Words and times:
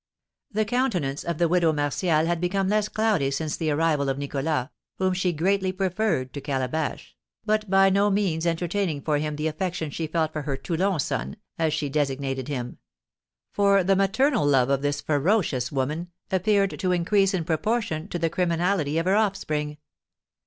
The 0.51 0.65
countenance 0.65 1.23
of 1.23 1.37
the 1.37 1.47
widow 1.47 1.71
Martial 1.71 2.25
had 2.25 2.41
become 2.41 2.67
less 2.69 2.89
cloudy 2.89 3.29
since 3.29 3.55
the 3.55 3.69
arrival 3.69 4.09
of 4.09 4.17
Nicholas, 4.17 4.69
whom 4.97 5.13
she 5.13 5.31
greatly 5.31 5.71
preferred 5.71 6.33
to 6.33 6.41
Calabash, 6.41 7.15
but 7.45 7.69
by 7.69 7.91
no 7.91 8.09
means 8.09 8.47
entertaining 8.47 9.03
for 9.03 9.19
him 9.19 9.35
the 9.35 9.45
affection 9.45 9.91
she 9.91 10.07
felt 10.07 10.33
for 10.33 10.41
her 10.41 10.57
Toulon 10.57 10.99
son, 10.99 11.35
as 11.59 11.71
she 11.71 11.87
designated 11.87 12.47
him; 12.47 12.79
for 13.53 13.83
the 13.83 13.95
maternal 13.95 14.43
love 14.43 14.71
of 14.71 14.81
this 14.81 15.01
ferocious 15.01 15.71
woman 15.71 16.07
appeared 16.31 16.79
to 16.79 16.91
increase 16.91 17.35
in 17.35 17.43
proportion 17.45 18.07
to 18.07 18.17
the 18.17 18.31
criminality 18.31 18.97
of 18.97 19.05
her 19.05 19.15
offspring. 19.15 19.77